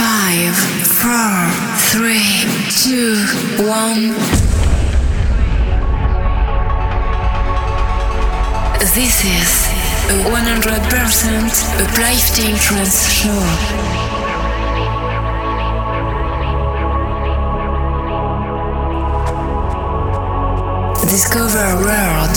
[0.00, 0.56] Five,
[0.96, 1.44] four,
[1.92, 3.20] three, two,
[3.68, 4.16] one.
[8.96, 9.68] This is
[10.08, 10.32] a 100%
[11.84, 13.44] uplifting trance show.
[21.10, 22.36] Discover a world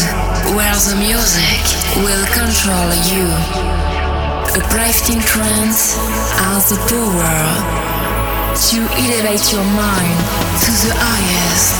[0.57, 1.63] where the music
[2.03, 3.23] will control you.
[4.51, 5.95] Uplifting trance
[6.41, 7.83] has the power
[8.53, 10.19] to elevate your mind
[10.61, 11.77] to the highest.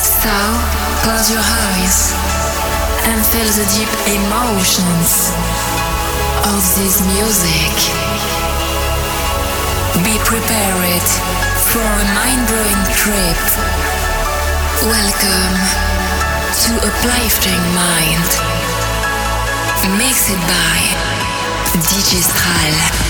[0.00, 0.36] So,
[1.04, 2.12] close your eyes
[3.08, 5.32] and feel the deep emotions
[6.44, 7.74] of this music.
[10.04, 11.06] Be prepared
[11.72, 13.40] for a mind-blowing trip.
[14.84, 15.56] Welcome
[16.52, 18.59] to a Uplifting Mind.
[19.88, 20.78] Mixed by
[21.88, 23.09] DJ Stral.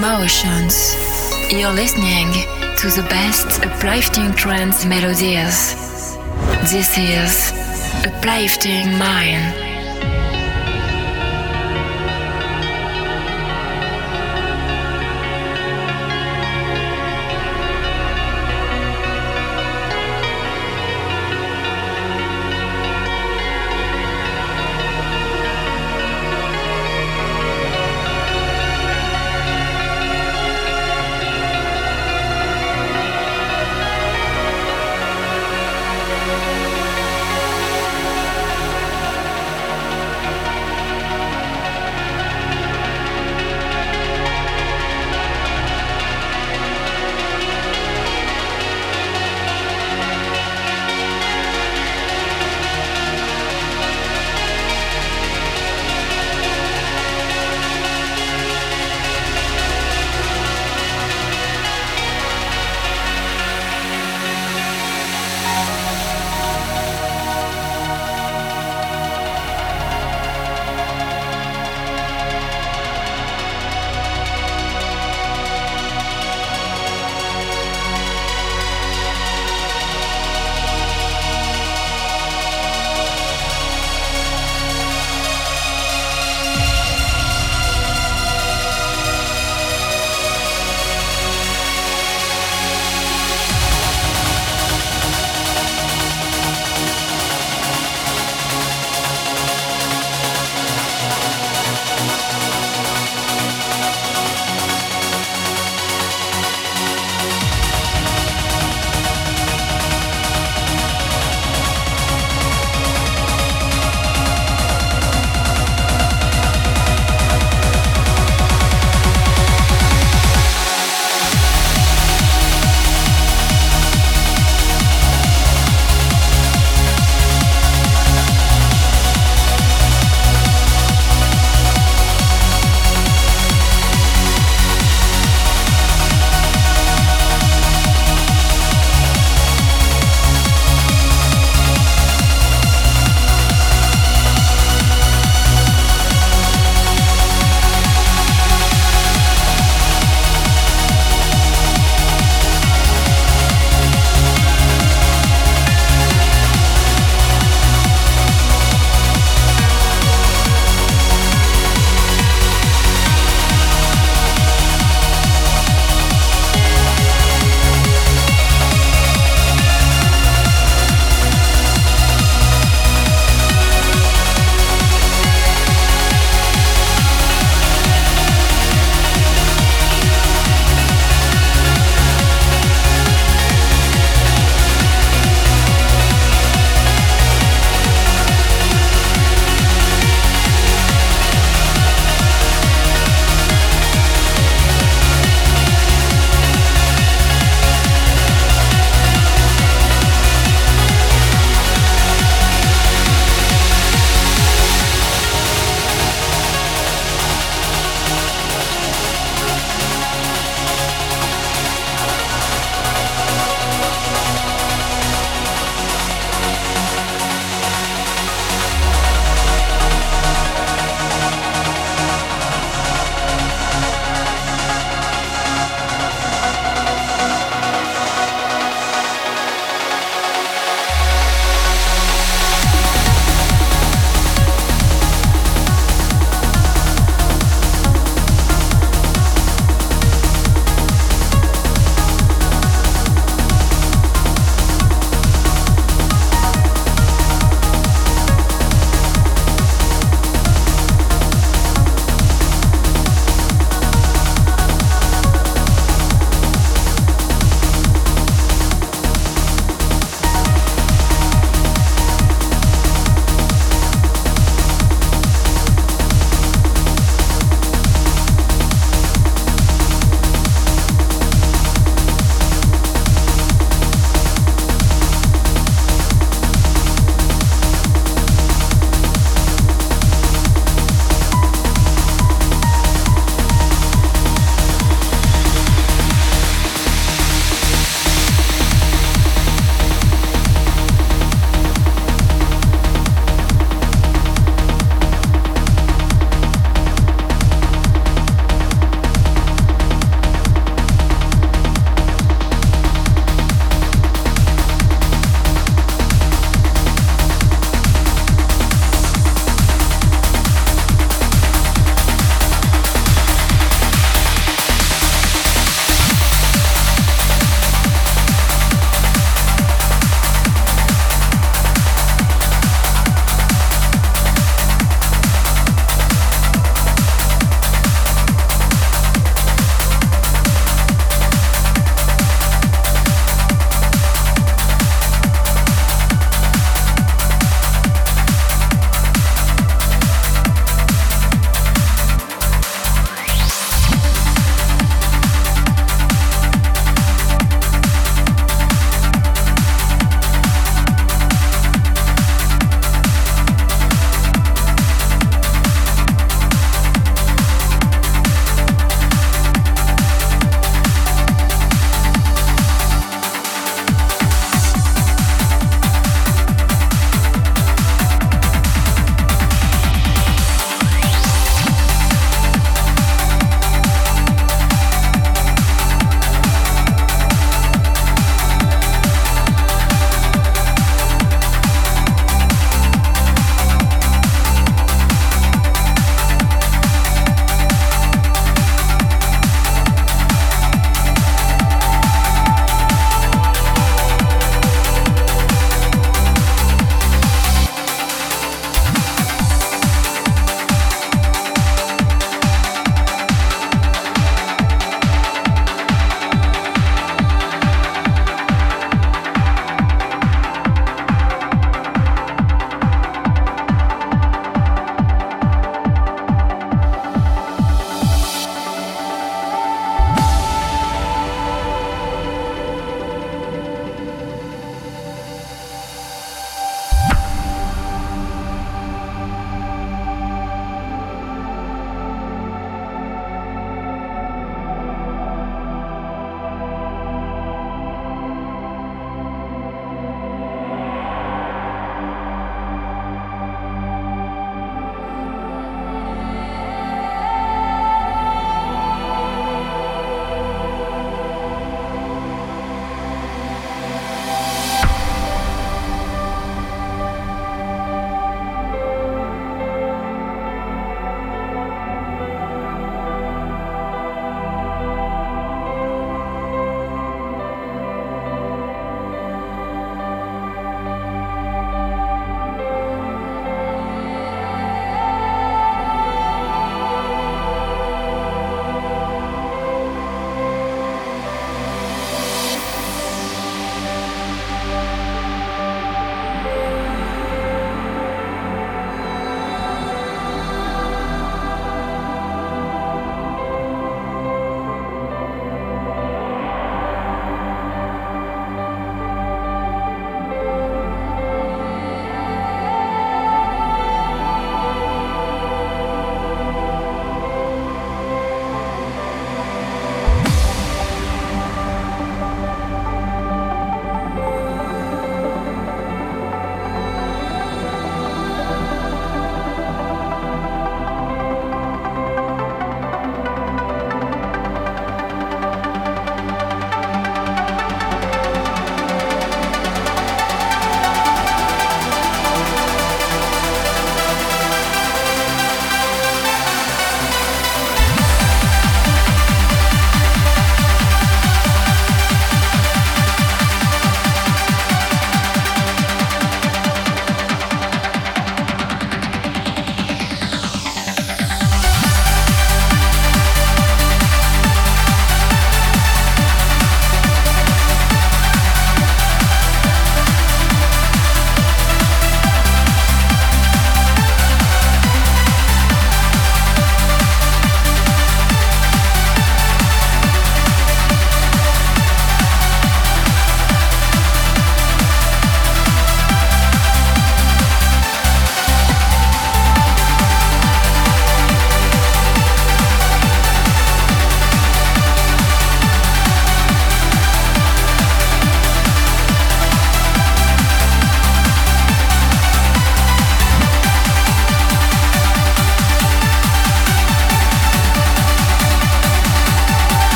[0.00, 0.96] Emotions.
[1.52, 2.32] You're listening
[2.78, 5.74] to the best uplifting trance melodies.
[6.72, 7.52] This is
[8.06, 9.69] Uplifting Mind.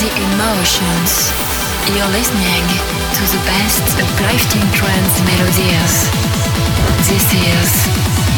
[0.00, 1.32] The emotions.
[1.90, 2.62] You're listening
[3.18, 6.10] to the best uplifting trance melodies.
[7.08, 7.88] This is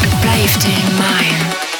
[0.01, 1.70] Uplifting Mind.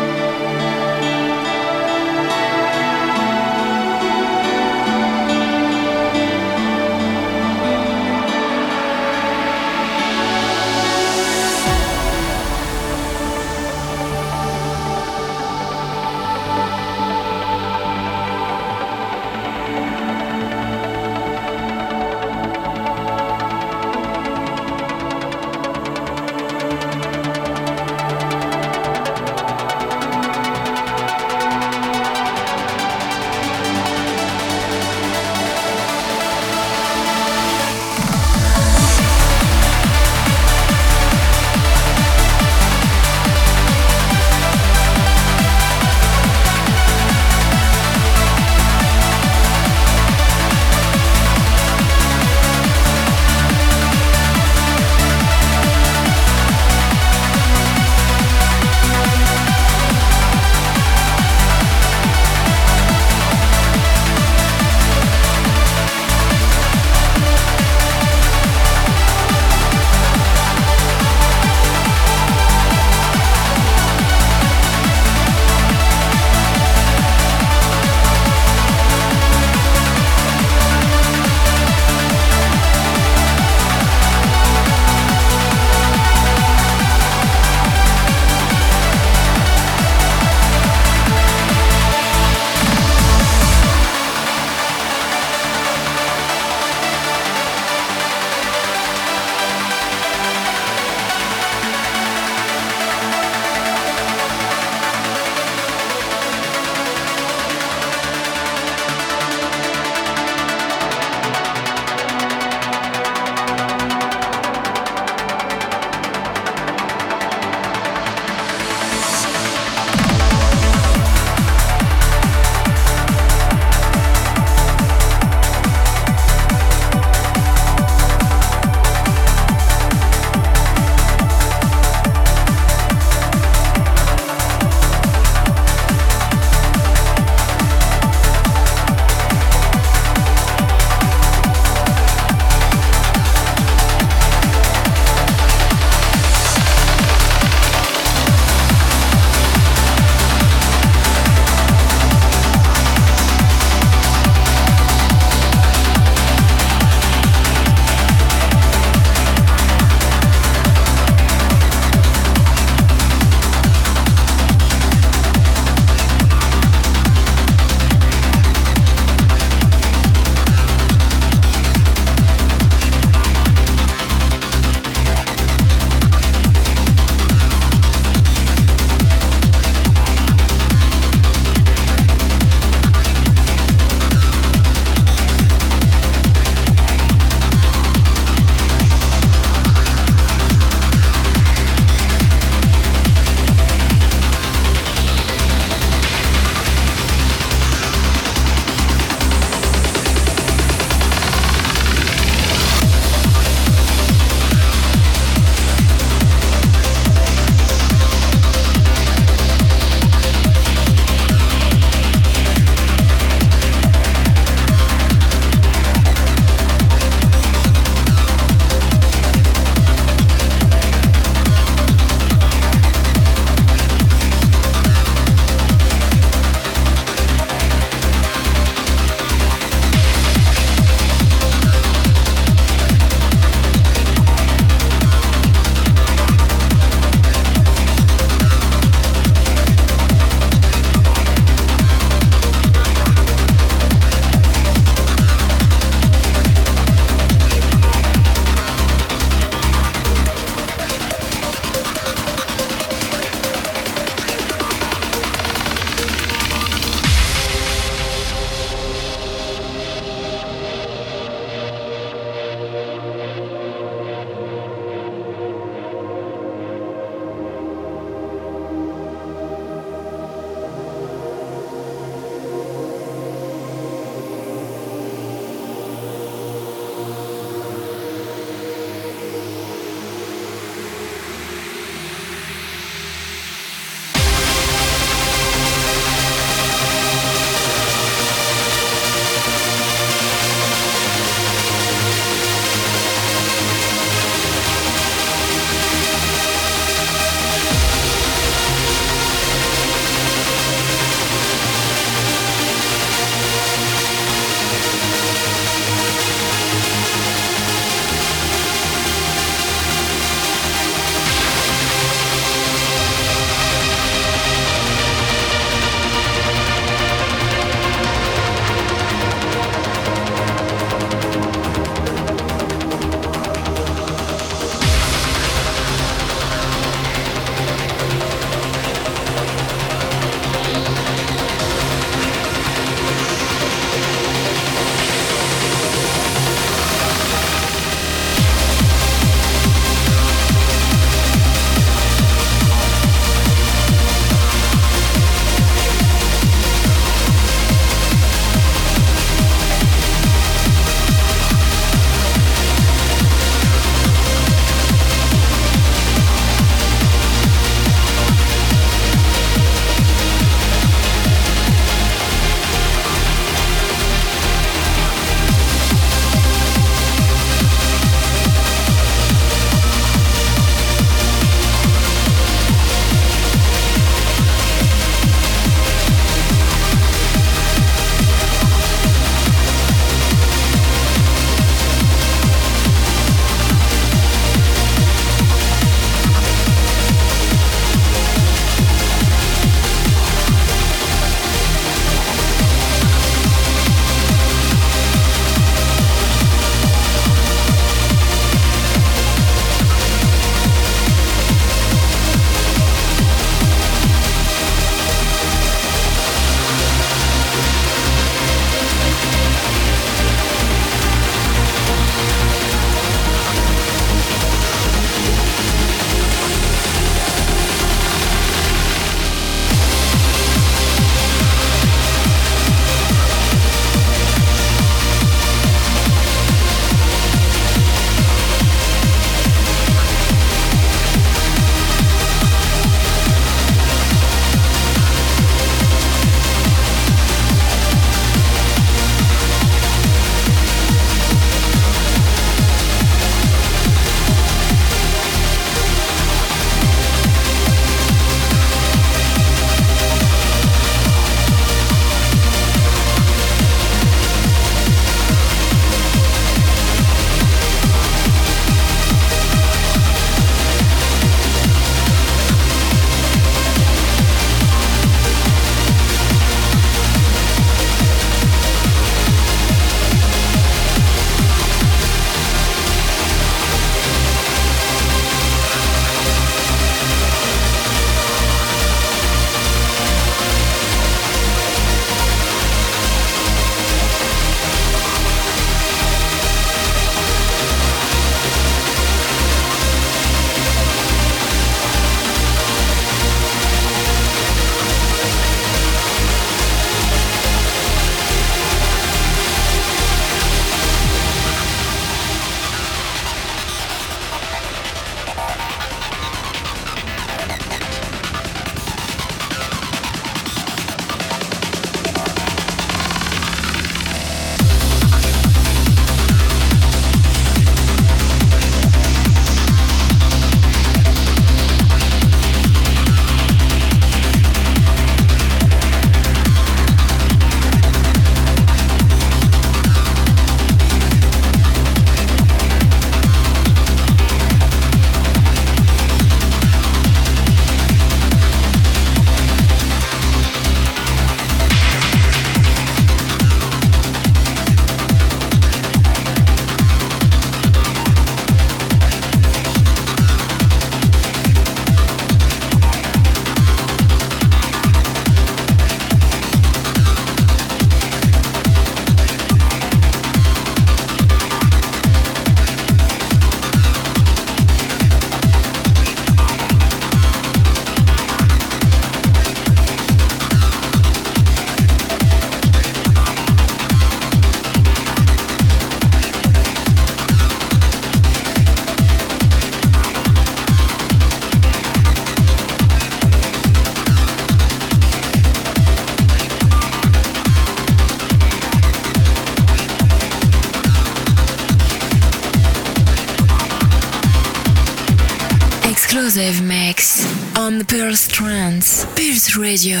[599.68, 600.00] Radio,